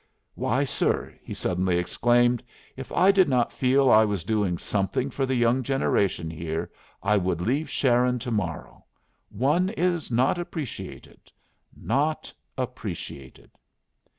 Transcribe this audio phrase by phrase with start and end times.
[0.33, 2.41] "Why, sir," he suddenly exclaimed,
[2.75, 6.71] "if I did not feel I was doing something for the young generation here,
[7.03, 8.83] I should leave Sharon to morrow!
[9.29, 11.31] One is not appreciated,
[11.77, 13.51] not appreciated."